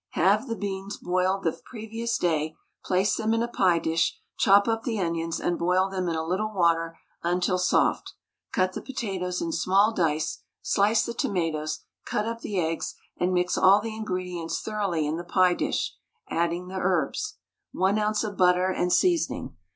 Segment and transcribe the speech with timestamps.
[0.13, 4.81] Have the beans boiled the previous day, place them in a pie dish, chop up
[4.81, 8.13] the onions and boil them in a little water until soft,
[8.51, 13.59] cut the potatoes in small dice, slice the tomatoes, cut up the eggs, and mix
[13.59, 15.95] all the ingredients thoroughly in the pie dish,
[16.31, 17.35] adding the herbs,
[17.71, 18.23] 1 oz.
[18.23, 19.55] of butter, and seasoning.